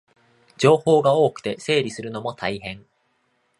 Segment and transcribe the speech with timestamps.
[0.57, 2.87] 情報が多くて整理するのも大変